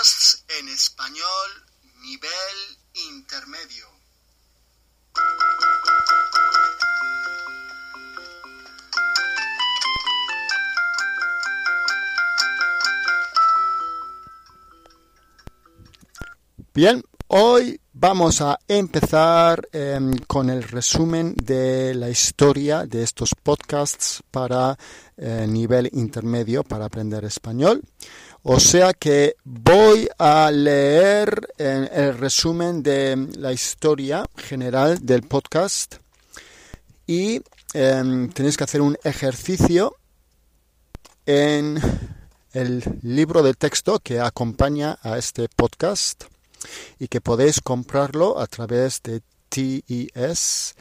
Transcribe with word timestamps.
En 0.00 0.66
español 0.70 1.50
nivel 1.96 2.78
intermedio. 2.94 3.86
Bien, 16.72 17.04
hoy 17.26 17.78
vamos 18.00 18.40
a 18.40 18.58
empezar 18.66 19.68
em, 19.72 20.16
con 20.26 20.48
el 20.48 20.62
resumen 20.62 21.34
de 21.36 21.94
la 21.94 22.08
historia 22.08 22.86
de 22.86 23.02
estos 23.02 23.34
podcasts 23.34 24.22
para 24.30 24.78
eh, 25.18 25.44
nivel 25.46 25.90
intermedio 25.92 26.64
para 26.64 26.86
aprender 26.86 27.26
español. 27.26 27.82
O 28.42 28.58
sea 28.58 28.94
que 28.94 29.36
voy 29.44 30.08
a 30.16 30.50
leer 30.50 31.46
eh, 31.58 31.90
el 31.92 32.16
resumen 32.16 32.82
de 32.82 33.28
la 33.36 33.52
historia 33.52 34.24
general 34.34 35.04
del 35.04 35.24
podcast 35.24 35.96
y 37.06 37.42
em, 37.74 38.30
tenéis 38.30 38.56
que 38.56 38.64
hacer 38.64 38.80
un 38.80 38.96
ejercicio 39.04 39.94
en 41.26 41.78
el 42.54 42.82
libro 43.02 43.42
de 43.42 43.52
texto 43.52 43.98
que 43.98 44.20
acompaña 44.20 44.98
a 45.02 45.18
este 45.18 45.50
podcast 45.54 46.24
y 46.98 47.08
que 47.08 47.20
podéis 47.20 47.60
comprarlo 47.60 48.38
a 48.38 48.46
través 48.46 49.02
de 49.02 49.22
TES, 49.48 50.74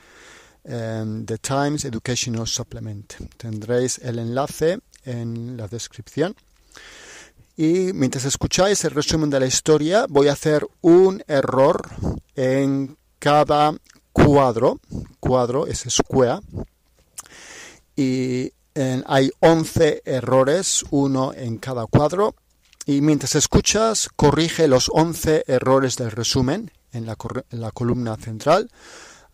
um, 0.64 1.26
The 1.26 1.38
Times 1.38 1.86
Educational 1.86 2.48
Supplement. 2.48 3.14
Tendréis 3.38 4.00
el 4.00 4.20
enlace 4.20 4.80
en 5.06 5.58
la 5.58 5.68
descripción. 5.68 6.36
Y 7.58 7.92
mientras 7.94 8.24
escucháis 8.24 8.86
el 8.86 8.92
resumen 8.92 9.30
de 9.30 9.40
la 9.40 9.46
historia, 9.46 10.06
voy 10.08 10.30
a 10.30 10.34
hacer 10.34 10.66
un 10.82 11.22
error 11.28 11.90
en 12.36 12.98
cada 13.20 13.76
cuadro. 14.14 14.80
Cuadro 15.20 15.68
es 15.68 15.84
square. 15.90 16.40
Y 17.98 18.54
en, 18.76 19.04
hay 19.08 19.30
11 19.42 20.04
errores, 20.06 20.86
uno 20.92 21.34
en 21.34 21.58
cada 21.58 21.86
cuadro. 21.86 22.36
Y 22.90 23.02
mientras 23.02 23.36
escuchas, 23.36 24.10
corrige 24.16 24.68
los 24.68 24.90
11 24.92 25.44
errores 25.46 25.96
del 25.96 26.10
resumen 26.10 26.72
en 26.92 27.06
la, 27.06 27.16
en 27.52 27.62
la 27.62 27.70
columna 27.70 28.18
central. 28.18 28.72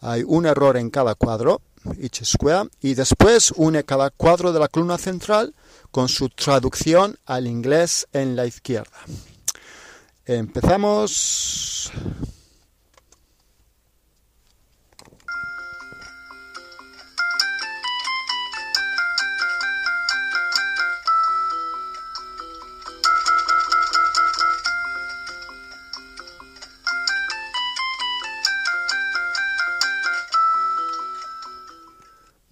Hay 0.02 0.24
un 0.28 0.46
error 0.46 0.76
en 0.76 0.90
cada 0.90 1.16
cuadro, 1.16 1.62
each 1.98 2.22
square, 2.26 2.70
y 2.82 2.96
después 2.96 3.54
une 3.56 3.86
cada 3.86 4.10
cuadro 4.10 4.52
de 4.52 4.60
la 4.60 4.68
columna 4.68 4.98
central 4.98 5.56
con 5.90 6.10
su 6.10 6.28
traducción 6.28 7.18
al 7.26 7.48
inglés 7.48 8.10
en 8.12 8.36
la 8.36 8.46
izquierda. 8.46 8.98
Empezamos. 10.26 11.94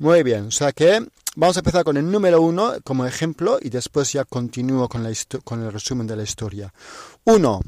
Muy 0.04 0.22
bien, 0.22 0.48
o 0.48 0.52
sea 0.52 0.74
que 0.74 1.02
vamos 1.38 1.56
a 1.56 1.62
empezar 1.62 1.86
con 1.86 1.96
el 1.96 2.12
número 2.12 2.42
uno 2.42 2.74
como 2.84 3.06
ejemplo 3.06 3.58
y 3.62 3.70
después 3.70 4.12
ya 4.12 4.26
continúo 4.26 4.90
con, 4.90 5.02
la 5.02 5.14
con 5.46 5.64
el 5.64 5.72
resumen 5.72 6.06
de 6.06 6.18
la 6.18 6.24
historia. 6.24 6.74
Uno, 7.24 7.62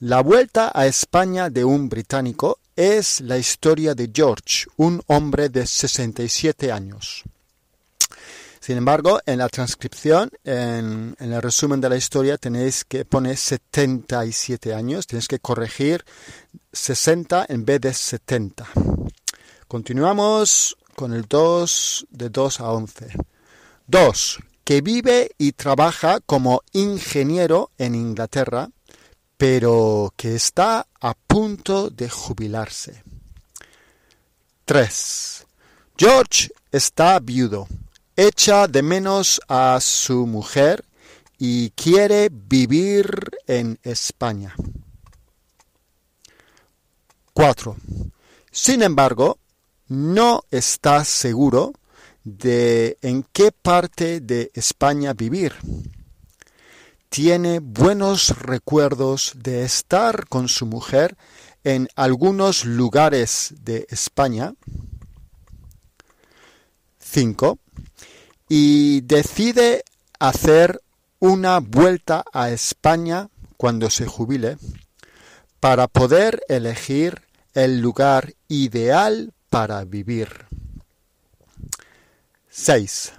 la 0.00 0.20
vuelta 0.20 0.70
a 0.74 0.86
España 0.86 1.48
de 1.48 1.64
un 1.64 1.88
británico 1.88 2.58
es 2.76 3.22
la 3.22 3.38
historia 3.38 3.94
de 3.94 4.10
George, 4.14 4.66
un 4.76 5.02
hombre 5.06 5.48
de 5.48 5.66
67 5.66 6.70
años. 6.70 7.24
Sin 8.60 8.76
embargo, 8.76 9.20
en 9.24 9.38
la 9.38 9.48
transcripción, 9.48 10.30
en, 10.44 11.16
en, 11.18 11.32
el 11.32 11.40
resumen 11.40 11.80
de 11.80 11.88
la 11.88 11.96
historia, 11.96 12.36
tenéis 12.36 12.84
que 12.84 13.06
poner 13.06 13.38
77 13.38 14.74
años, 14.74 15.06
tenéis 15.06 15.26
que 15.26 15.38
corregir 15.38 16.04
60 16.70 17.46
en 17.48 17.64
vez 17.64 17.80
de 17.80 17.94
70. 17.94 18.68
Continuamos 19.66 20.76
con 20.98 21.14
el 21.14 21.26
2 21.28 22.08
de 22.10 22.28
2 22.28 22.58
a 22.58 22.72
11. 22.72 23.12
2. 23.86 24.38
Que 24.64 24.80
vive 24.80 25.30
y 25.38 25.52
trabaja 25.52 26.18
como 26.18 26.62
ingeniero 26.72 27.70
en 27.78 27.94
Inglaterra, 27.94 28.68
pero 29.36 30.12
que 30.16 30.34
está 30.34 30.88
a 31.00 31.14
punto 31.14 31.88
de 31.88 32.10
jubilarse. 32.10 33.04
3. 34.64 35.46
George 35.96 36.50
está 36.72 37.20
viudo, 37.20 37.68
echa 38.16 38.66
de 38.66 38.82
menos 38.82 39.40
a 39.46 39.78
su 39.80 40.26
mujer 40.26 40.84
y 41.38 41.70
quiere 41.70 42.28
vivir 42.28 43.38
en 43.46 43.78
España. 43.84 44.52
4. 47.34 47.76
Sin 48.50 48.82
embargo, 48.82 49.38
no 49.88 50.42
está 50.50 51.04
seguro 51.04 51.72
de 52.24 52.98
en 53.02 53.24
qué 53.32 53.52
parte 53.52 54.20
de 54.20 54.50
España 54.54 55.14
vivir. 55.14 55.54
Tiene 57.08 57.60
buenos 57.60 58.38
recuerdos 58.38 59.32
de 59.36 59.64
estar 59.64 60.28
con 60.28 60.48
su 60.48 60.66
mujer 60.66 61.16
en 61.64 61.88
algunos 61.96 62.66
lugares 62.66 63.54
de 63.62 63.86
España. 63.88 64.54
5. 66.98 67.58
Y 68.48 69.00
decide 69.02 69.84
hacer 70.18 70.82
una 71.18 71.60
vuelta 71.60 72.24
a 72.32 72.50
España 72.50 73.28
cuando 73.56 73.88
se 73.90 74.06
jubile 74.06 74.58
para 75.60 75.88
poder 75.88 76.42
elegir 76.48 77.22
el 77.54 77.80
lugar 77.80 78.34
ideal 78.48 79.32
para 79.50 79.84
vivir. 79.84 80.46
6. 82.48 83.12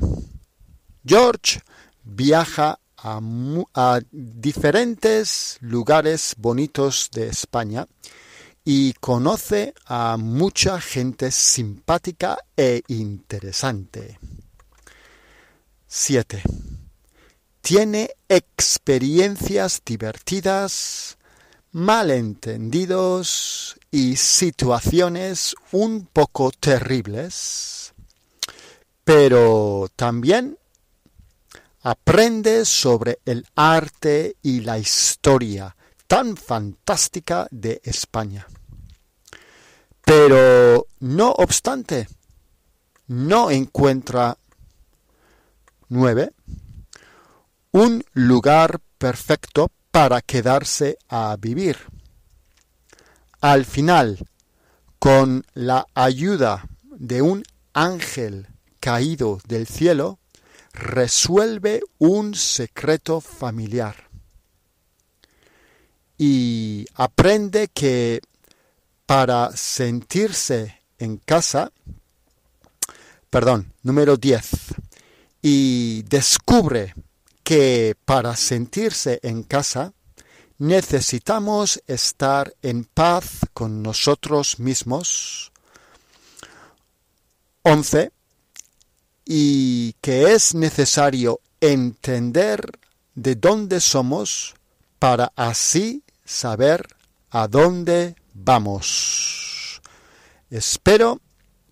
George 1.05 1.61
viaja 2.03 2.79
a, 2.97 3.99
diferentes 4.11 5.57
lugares 5.61 6.35
bonitos 6.37 7.09
de 7.13 7.27
España 7.27 7.87
y 8.65 8.93
conoce 8.93 9.73
a 9.85 10.17
mucha 10.17 10.79
gente 10.81 11.31
simpática 11.31 12.37
e 12.57 12.83
interesante. 12.87 14.19
7. 15.87 16.43
Tiene 17.61 18.11
experiencias 18.27 19.81
divertidas, 19.85 21.17
malentendidos 21.71 23.77
y 23.91 24.15
situaciones 24.15 25.55
un 25.71 26.07
poco 26.11 26.51
terribles, 26.51 27.93
pero 29.03 29.89
también 29.95 30.57
aprende 31.81 32.65
sobre 32.65 33.19
el 33.25 33.45
arte 33.55 34.35
y 34.41 34.61
la 34.61 34.77
historia 34.77 35.75
tan 36.07 36.35
fantástica 36.35 37.47
de 37.51 37.81
España. 37.83 38.47
Pero 40.03 40.87
no 40.99 41.31
obstante, 41.31 42.07
no 43.07 43.51
encuentra 43.51 44.37
nueve 45.87 46.31
un 47.71 48.03
lugar 48.13 48.81
perfecto 48.97 49.71
para 49.99 50.21
quedarse 50.21 50.97
a 51.09 51.35
vivir. 51.37 51.75
Al 53.41 53.65
final, 53.65 54.25
con 54.97 55.43
la 55.53 55.87
ayuda 55.93 56.65
de 56.83 57.21
un 57.21 57.43
ángel 57.73 58.47
caído 58.79 59.39
del 59.45 59.67
cielo, 59.67 60.17
resuelve 60.71 61.81
un 61.97 62.33
secreto 62.33 63.19
familiar 63.19 64.07
y 66.17 66.85
aprende 66.95 67.67
que 67.67 68.21
para 69.05 69.51
sentirse 69.51 70.81
en 70.97 71.17
casa, 71.17 71.73
perdón, 73.29 73.73
número 73.83 74.15
10, 74.15 74.49
y 75.41 76.03
descubre 76.03 76.95
que 77.49 77.97
para 78.05 78.35
sentirse 78.35 79.19
en 79.23 79.41
casa 79.41 79.91
necesitamos 80.59 81.81
estar 81.87 82.53
en 82.61 82.85
paz 82.85 83.39
con 83.55 83.81
nosotros 83.81 84.59
mismos. 84.59 85.51
11. 87.63 88.11
Y 89.25 89.93
que 89.93 90.35
es 90.35 90.53
necesario 90.53 91.41
entender 91.59 92.77
de 93.15 93.33
dónde 93.33 93.81
somos 93.81 94.53
para 94.99 95.33
así 95.35 96.03
saber 96.23 96.85
a 97.31 97.47
dónde 97.47 98.15
vamos. 98.35 99.81
Espero 100.51 101.19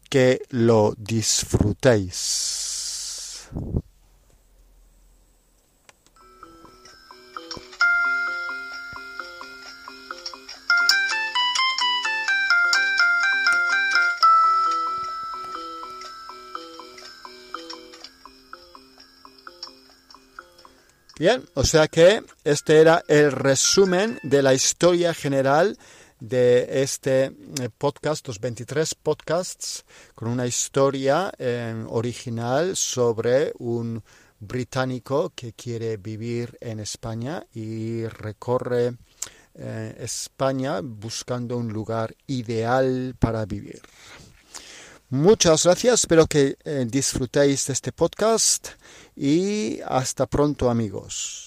que 0.10 0.42
lo 0.50 0.96
disfrutéis. 0.98 2.18
Bien, 21.20 21.44
o 21.56 21.64
sea 21.64 21.88
que 21.88 22.24
este 22.44 22.80
era 22.80 23.04
el 23.08 23.32
resumen 23.32 24.20
de 24.22 24.44
la 24.44 24.54
historia 24.54 25.16
general 25.16 25.76
de 26.20 26.84
este 26.84 27.26
eh, 27.26 27.70
podcast, 27.76 28.28
los 28.28 28.40
23 28.40 28.94
podcasts, 28.94 29.84
con 30.14 30.28
una 30.28 30.46
historia 30.46 31.32
eh, 31.40 31.74
original 31.90 32.76
sobre 32.76 33.52
un 33.58 34.04
británico 34.40 35.32
que 35.36 35.54
quiere 35.54 35.98
vivir 35.98 36.56
en 36.62 36.80
España 36.80 37.44
y 37.52 38.06
recorre 38.06 38.94
eh, 39.56 39.96
España 40.00 40.82
buscando 40.84 41.58
un 41.58 41.74
lugar 41.74 42.16
ideal 42.28 43.16
para 43.18 43.44
vivir. 43.48 43.82
Muchas 45.10 45.64
gracias, 45.64 46.02
espero 46.02 46.28
que 46.28 46.58
disfrutéis 46.88 47.68
de 47.68 47.74
este 47.74 47.94
podcast 47.94 48.68
y 49.16 49.80
hasta 49.86 50.26
pronto 50.26 50.70
amigos. 50.70 51.47